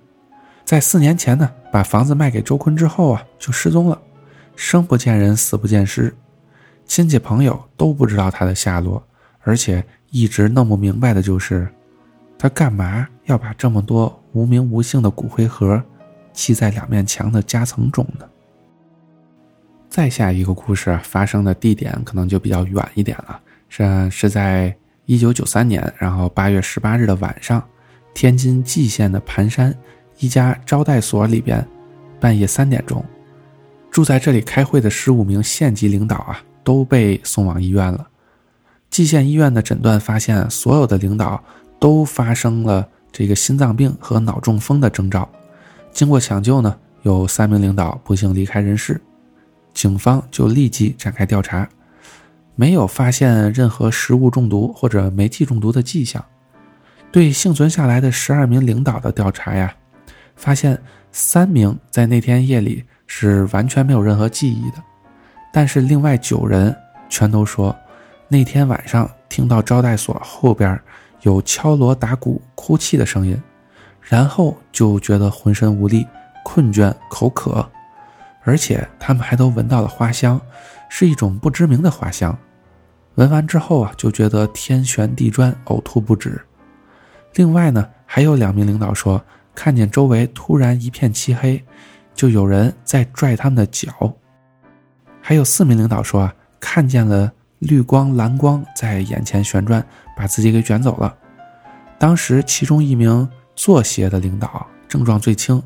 [0.65, 4.01] 在四年前呢把房子卖给周坤之后啊就失踪了，
[4.56, 6.13] 生不见人，死不见尸。
[6.88, 9.01] 亲戚朋友都不知道他的下落，
[9.41, 11.67] 而且一直弄不明白的就是，
[12.38, 15.82] 他干嘛要把这么多无名无姓的骨灰盒
[16.34, 18.25] 砌在两面墙的夹层中呢？
[19.88, 24.75] 再下一个故事发生的地点可能就比较远一点了，是是在
[25.06, 27.63] 一九九三年，然后八月十八日的晚上，
[28.13, 29.75] 天津蓟县的盘山
[30.19, 31.65] 一家招待所里边，
[32.19, 33.04] 半夜三点钟，
[33.89, 36.39] 住在这里开会的十五名县级领导啊。
[36.65, 38.08] 都被送往医院了。
[38.89, 41.39] 蓟县医院的诊断发现，所有的领导
[41.80, 45.30] 都发生了这个心脏病和脑中风的征兆。
[45.91, 48.99] 经过抢救呢，有三名领导不幸离开人世。
[49.75, 51.69] 警方就立即展开调查，
[52.56, 56.25] 没有发现任何食物中毒或者煤气中毒的迹象。
[57.12, 59.71] 对幸存下来的十二名领导的调查呀，
[60.36, 60.80] 发现
[61.12, 64.78] 三名在那天夜里是完全没有任何记忆的。
[65.54, 66.76] 但是另外九人
[67.08, 67.76] 全都说，
[68.28, 70.80] 那天晚上听到招待所后边
[71.21, 73.41] 有敲锣打鼓、哭泣的声音，
[74.02, 76.06] 然后就觉得浑身无力、
[76.43, 77.67] 困倦、口渴，
[78.43, 80.39] 而且他们还都闻到了花香，
[80.89, 82.38] 是一种不知名的花香。
[83.15, 86.41] 闻完之后啊，就觉得天旋地转、呕吐不止。
[87.36, 89.24] 另外呢，还有两名领导说，
[89.56, 91.63] 看见周围突然一片漆黑，
[92.13, 94.13] 就有人在拽他们的脚。
[95.22, 99.84] 还有四名领导说啊，看见了绿光、蓝光在眼前旋转，
[100.15, 101.15] 把自己给卷走了。
[101.98, 105.63] 当时其中一名作协的领导症状最轻，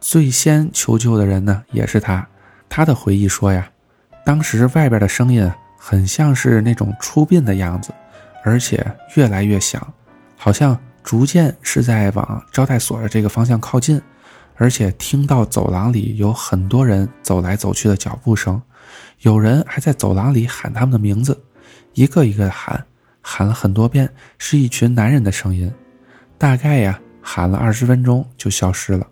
[0.00, 2.26] 最先求救的人呢也是他。
[2.68, 3.70] 他的回忆说呀，
[4.24, 7.92] 当时外边的声音很像是那种出殡的样子，
[8.44, 9.80] 而且越来越响，
[10.36, 14.00] 好像逐渐是在往招待所的这个方向靠近，
[14.56, 18.60] 而且听到走廊里有很多人走来走去的脚步声。
[19.20, 21.38] 有人还在走廊里喊他们的名字，
[21.94, 22.84] 一个一个喊，
[23.20, 24.08] 喊了很多遍，
[24.38, 25.72] 是一群男人的声音。
[26.38, 29.06] 大概呀，喊了二十分钟就消失了。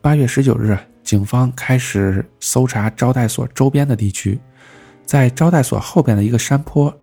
[0.00, 4.38] 八月十九日，警方开始搜查招待所周边的地区，
[5.04, 6.94] 在招待所后边的一个山坡，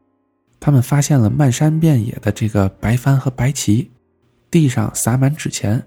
[0.60, 3.92] 他们发现了漫山遍野的这个白帆和白旗，
[4.52, 5.82] 地上撒满纸钱，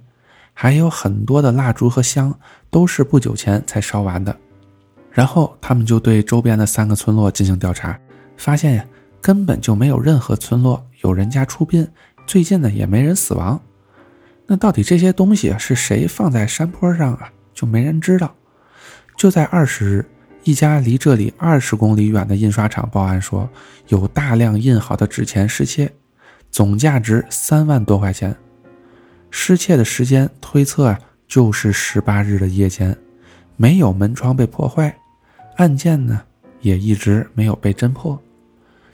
[0.55, 2.37] 还有很多的蜡烛和香，
[2.71, 4.35] 都是不久前才烧完的。
[5.13, 7.97] 然后他们就对周边的三个村落进行调查，
[8.37, 8.85] 发现呀，
[9.21, 11.87] 根本就没有任何村落有人家出殡，
[12.27, 13.61] 最近呢也没人死亡。
[14.47, 17.31] 那到底这些东西是谁放在山坡上啊？
[17.53, 18.35] 就没人知道。
[19.17, 20.07] 就在二十日，
[20.43, 23.49] 一家离这里二十公里远的印刷厂报案说，
[23.89, 25.93] 有大量印好的纸钱失窃，
[26.51, 28.37] 总价值三万多块钱。
[29.37, 32.97] 失窃的时间推测啊，就是十八日的夜间，
[33.57, 34.97] 没有门窗被破坏。
[35.57, 36.23] 案件呢，
[36.61, 38.17] 也一直没有被侦破。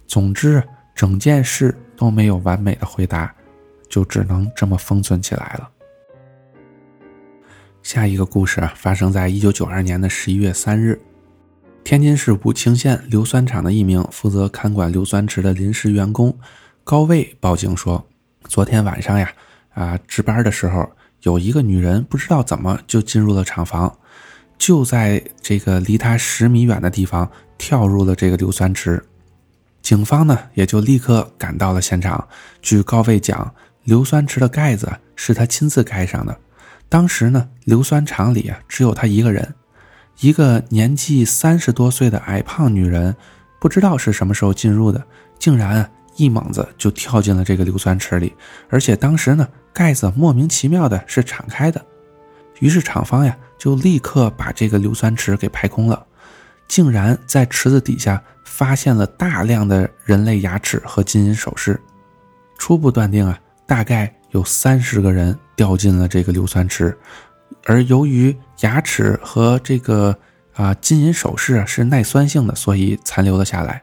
[0.06, 0.62] 总之，
[0.94, 3.32] 整件事都没有完美的回答，
[3.90, 5.68] 就只能这么封存起来了。
[7.82, 10.98] 下一个故事啊，发生在一九九二年的十一月三日，
[11.84, 16.34] 天津市武清县硫酸厂的一名负责看管硫酸池的临时员工
[16.82, 18.02] 高卫报警说，
[18.44, 19.30] 昨天晚上呀，
[19.72, 20.90] 啊值班的时候，
[21.22, 23.94] 有一个女人不知道怎么就进入了厂房，
[24.58, 29.02] 就在这个离她十米远的地方跳入了这个硫酸池。
[29.82, 32.26] 警方呢也就立刻赶到了现场。
[32.60, 33.52] 据高卫讲，
[33.84, 36.38] 硫酸池的盖子是他亲自盖上的。
[36.88, 39.54] 当时呢，硫酸厂里啊只有他一个人，
[40.20, 43.16] 一个年纪三十多岁的矮胖女人，
[43.58, 45.02] 不知道是什么时候进入的，
[45.38, 48.34] 竟然一猛子就跳进了这个硫酸池里，
[48.68, 51.84] 而且当时呢盖子莫名其妙的是敞开的，
[52.58, 56.06] 于是厂方呀就立刻把这个硫酸池给排空了，
[56.68, 61.80] 竟然在池子底下发现了大量的人类牙齿和金银首饰，
[62.58, 64.14] 初步断定啊大概。
[64.32, 66.96] 有三十个人掉进了这个硫酸池，
[67.64, 70.16] 而由于牙齿和这个
[70.54, 73.82] 啊金银首饰是耐酸性的，所以残留了下来。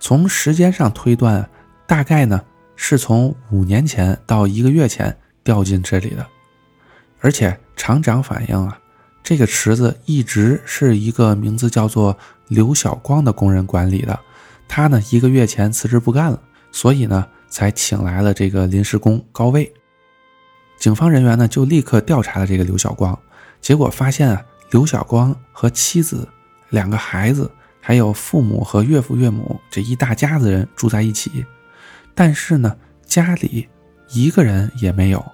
[0.00, 1.48] 从时间上推断，
[1.86, 2.40] 大概呢
[2.76, 6.26] 是从五年前到一个月前掉进这里的。
[7.20, 8.78] 而且厂长反映啊，
[9.22, 12.16] 这个池子一直是一个名字叫做
[12.48, 14.18] 刘晓光的工人管理的，
[14.68, 16.40] 他呢一个月前辞职不干了，
[16.72, 17.26] 所以呢。
[17.50, 19.72] 才请来了这个临时工高卫。
[20.76, 23.18] 警方人员呢就立刻调查了这个刘晓光，
[23.62, 26.28] 结果发现啊，刘晓光和妻子、
[26.68, 27.50] 两个孩子，
[27.88, 31.42] 还有父母和岳父岳母这一大家子人住在一起，
[32.14, 33.66] 但是呢，家里
[34.10, 35.24] 一个人也没有。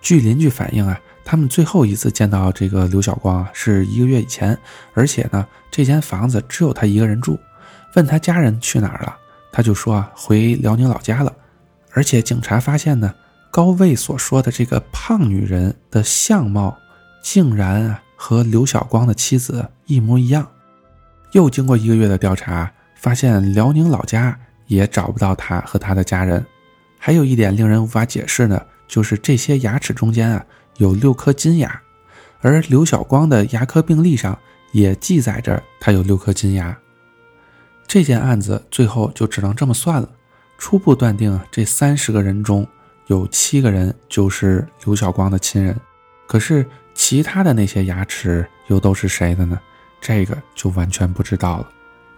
[0.00, 4.56] 据邻居反映啊，他们最后一次见到这个刘晓光啊，是一个月以前，
[4.94, 7.36] 而且呢，这间房子只有他一个人住。
[7.96, 9.16] 问他家人去哪儿了？
[9.50, 11.34] 他就说啊，回辽宁老家了，
[11.90, 13.12] 而且警察发现呢，
[13.50, 16.78] 高卫所说的这个胖女人的相貌，
[17.24, 20.48] 竟然啊和刘晓光的妻子一模一样。
[21.32, 26.44] 又经过一个月的调查，发现辽宁老家也找不到他和他的家人。
[26.98, 30.44] 还有一点令人无法解释的，就是这些牙齿中间啊
[30.76, 31.80] 有六颗金牙，
[32.40, 34.38] 而刘晓光的牙科病历上
[34.72, 36.76] 也记载着他有六颗金牙。
[37.88, 40.08] 这件案子最后就只能这么算了。
[40.58, 42.66] 初步断定，这三十个人中
[43.08, 45.76] 有七个人就是刘晓光的亲人。
[46.28, 46.64] 可是
[46.94, 49.58] 其他的那些牙齿又都是谁的呢？
[50.02, 51.70] 这个就完全不知道了。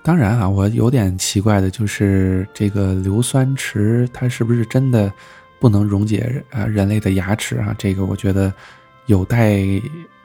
[0.02, 5.12] 当然啊，我有点奇怪的就是这个硫酸池它是不是真的
[5.60, 7.74] 不能溶解啊人类的牙齿啊？
[7.78, 8.52] 这个我觉得
[9.06, 9.60] 有待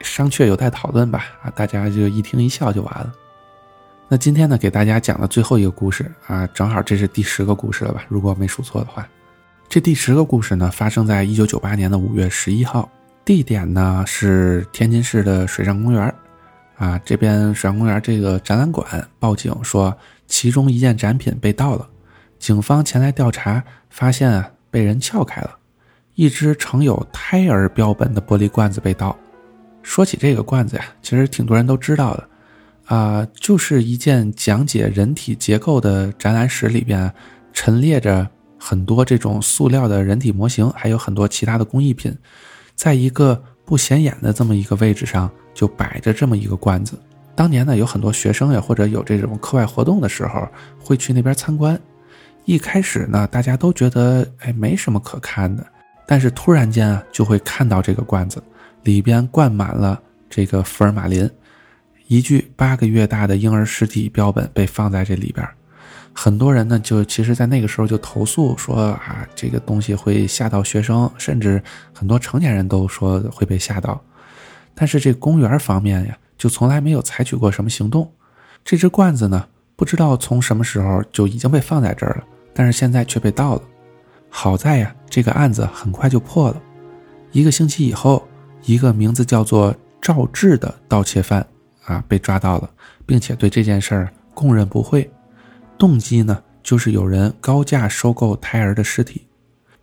[0.00, 1.24] 商榷，有待讨论吧。
[1.42, 3.12] 啊，大家就一听一笑就完了。
[4.08, 8.04] 那今天呢，给大家讲的最后一个故事啊，正好这是第十个故事了吧？
[8.08, 9.08] 如果没数错的话，
[9.68, 12.90] 这第十个故事呢，发生在一九九八年的五月十一号，
[13.24, 16.14] 地点呢是天津市的水上公园
[16.80, 17.00] 啊。
[17.04, 21.88] 这边水上公园这个展览馆报警说，其中一件展品被盗了，
[22.40, 25.56] 警方前来调查，发现啊被人撬开了，
[26.14, 29.16] 一只盛有胎儿标本的玻璃罐子被盗。
[29.82, 32.28] 说起这个罐子呀，其实挺多人都知道的。
[32.86, 37.12] 啊，就是一件讲解人体结构的展览室里边，
[37.52, 42.12] 陈列着很多这种塑料的人体模型，还有很多其他的工艺品，
[42.74, 43.40] 在一个
[43.70, 46.98] 不显眼的这么一个位置上，就摆着这么一个罐子。
[47.36, 51.80] 当年呢，有很多学生呀，或者有这种课外活动的时候，会去那边参观。
[52.46, 55.64] 一开始呢，大家都觉得哎没什么可看的，
[56.04, 58.42] 但是突然间啊，就会看到这个罐子
[58.82, 61.30] 里边灌满了这个福尔马林。
[62.08, 65.48] 一具八个月大的婴儿尸体标本被放在这里边，
[66.22, 71.62] 很多人呢就其实，在那个时候就投诉说啊，这个东西会吓到学生，甚至
[71.94, 73.98] 很多成年人都说会被吓到。
[74.74, 78.12] 但是这公园方面呀，就从来没有采取过什么行动。
[78.62, 83.62] 这只罐子呢，不知道从什么时候就已经被放在这儿了，但是现在却被盗了。
[84.28, 86.60] 好在呀，这个案子很快就破了。
[87.32, 88.28] 一个星期以后，
[88.66, 91.46] 一个名字叫做赵志的盗窃犯。
[91.86, 92.68] 啊，被抓到了，
[93.06, 95.10] 并且对这件事儿供认不讳，
[95.80, 99.22] 动机呢就是有人高价收购胎儿的尸体。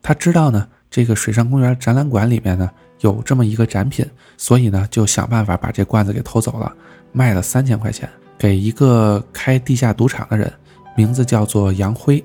[0.04, 2.70] 他知道呢，这个水上公园展览馆里面呢
[3.00, 4.06] 有这么一个展品，
[4.38, 6.72] 所以呢就想办法把这罐子给偷走了，
[7.12, 10.54] 卖了三千块钱给一个开地下赌场的人，
[10.96, 12.24] 名字叫做杨辉。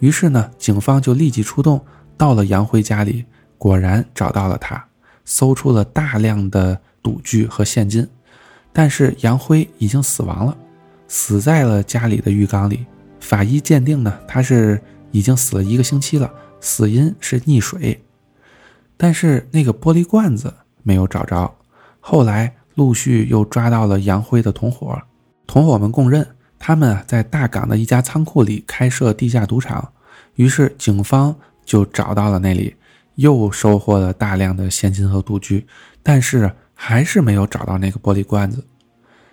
[0.00, 1.82] 于是呢，警方就立即出动，
[2.18, 3.24] 到了杨辉家里，
[3.56, 4.84] 果然找到了他，
[5.24, 8.06] 搜出了大量的赌具和现金。
[8.74, 10.54] 但是杨辉已经死亡了，
[11.08, 12.84] 死在了家里的浴缸里。
[13.26, 18.00] 法医鉴定呢，他是已经死了一个星期了，死因是溺水。
[18.96, 20.54] 但是那个玻璃罐子
[20.84, 21.52] 没有找着。
[21.98, 24.96] 后来陆续又抓到了杨辉的同伙，
[25.44, 26.24] 同伙们供认，
[26.56, 29.92] 他们在大港的一家仓库里开设地下赌场。
[30.36, 32.76] 于是警方就找到了那里，
[33.16, 35.66] 又收获了大量的现金和赌具，
[36.00, 38.64] 但是还是没有找到那个玻璃罐子。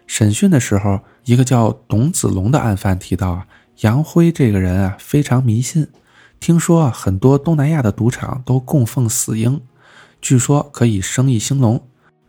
[0.07, 3.47] 审讯的时候，一个叫董子龙的案犯提到啊，
[3.79, 5.87] 杨辉这个人啊非常迷信，
[6.39, 9.59] 听说啊很多东南亚的赌场都供奉死鹰，
[10.21, 11.81] 据说可以生意兴隆，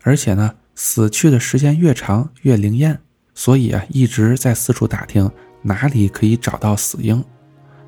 [0.02, 2.98] 而且呢死去的时间越长越灵验，
[3.34, 5.30] 所以啊一直在四处打听
[5.62, 7.22] 哪里可以找到死鹰。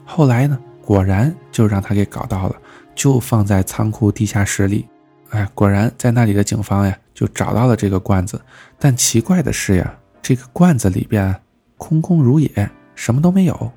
[0.04, 2.56] 后来呢果然就让他给搞到了，
[2.94, 4.86] 就放在仓库地下室里。
[5.30, 6.96] 哎，果然在那里的警方呀。
[7.16, 8.38] 就找到了这个罐子，
[8.78, 11.34] 但奇怪的是呀，这个罐子里边
[11.78, 13.70] 空空如也，什么都没有。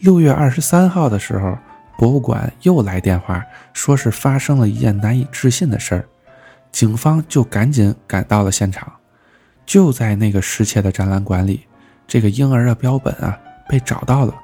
[0.00, 1.56] 六月二十三号的时候，
[1.96, 3.42] 博物馆又来电话，
[3.72, 6.04] 说是发生了一件难以置信的事儿，
[6.70, 8.92] 警方就赶紧赶到了现场。
[9.64, 11.64] 就在那个失窃的展览馆里，
[12.06, 13.38] 这个婴儿的标本啊
[13.68, 14.34] 被找到了，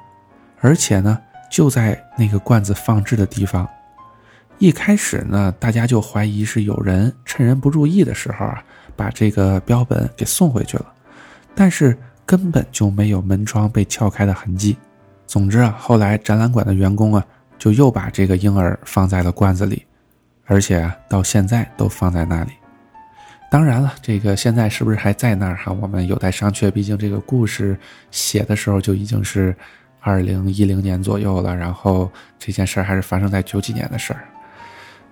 [0.61, 1.19] 而且呢
[1.51, 3.67] 就在那个罐子放置的地方。
[4.59, 8.63] 一开始呢，大家就怀疑是有人趁人不注意的时候啊，
[8.95, 10.85] 把这个标本给送回去了，
[11.53, 11.97] 但是
[12.29, 14.77] 根本就没有门窗被撬开的痕迹。
[15.25, 17.25] 总之啊，后来展览馆的员工啊，
[17.57, 19.83] 就又把这个婴儿放在了罐子里，
[20.45, 22.51] 而且啊，到现在都放在那里。
[23.49, 25.71] 当然了，这个现在是不是还在那儿哈？
[25.71, 26.69] 我们有待商榷。
[26.69, 27.75] 毕竟这个故事
[28.11, 29.55] 写的时候就已经是
[29.99, 34.19] 二零一零年左右了，然后这件事儿还是发生在九几年的事儿。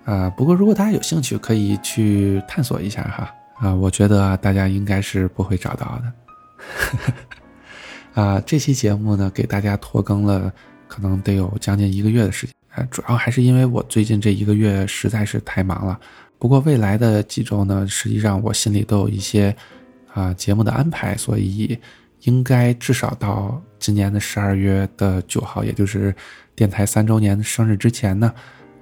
[0.06, 3.34] 啊，不过如果大家有兴趣，可以去探索一下哈。
[3.56, 6.27] 啊，我觉得大家应该是不会找到的。
[8.14, 10.52] 啊，这期节目呢，给大家拖更了，
[10.88, 12.56] 可能得有将近一个月的时间。
[12.70, 16.00] 啊，主要还是因为我最近这一个月实在是太忙了。
[16.40, 19.56] 不过未来的几周呢，实际上我心里都有一些
[20.14, 21.80] 啊节目的安排，所以
[22.22, 26.16] 应该至少到今年的十二月的九号，也就是
[26.56, 28.34] 电台三周年的生日之前呢。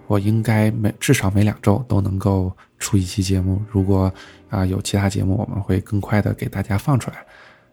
[0.07, 3.59] 我应该每至少每两周都能够出一期节目。
[3.71, 4.13] 如果
[4.49, 7.25] 啊有其他节目，我们会更快的给大家放出来。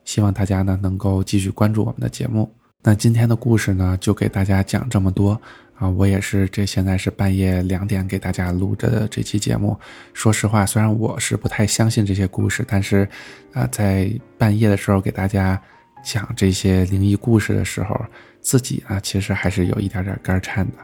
[0.05, 2.53] 希望大家呢能够继续关注我们的节目。
[2.83, 5.41] 那今天的故事呢，就给大家讲这么多
[5.77, 5.89] 啊。
[5.89, 9.79] 我也是这现在是半夜两点给大家录着的这期节目。
[10.13, 13.09] 说实话，虽然我是不太相信这些故事，但是
[13.53, 15.61] 啊，在半夜的时候给大家
[16.03, 17.95] 讲这些灵异故事的时候，
[18.41, 20.79] 自己啊其实还是有一点点肝颤的。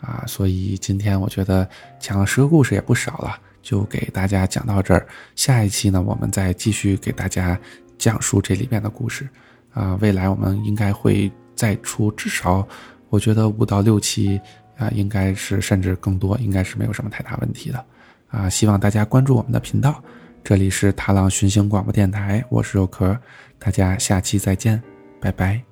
[0.00, 1.66] 啊，所以今天我觉得
[1.98, 5.04] 讲了十个故事也不少了，就给大家讲到这儿。
[5.34, 7.58] 下一期呢，我们再继续给大家
[7.98, 9.28] 讲述这里面的故事。
[9.74, 12.66] 啊，未来我们应该会再出至少，
[13.10, 14.40] 我觉得五到六期
[14.76, 17.84] 啊，应该是甚至更多，应该是没有什么太大问题的。
[18.28, 20.02] 啊，希望大家关注我们的频道。
[20.42, 23.16] 这里是踏浪寻星广播电台，我是肉壳，
[23.58, 24.82] 大家下期再见，
[25.20, 25.67] 拜拜。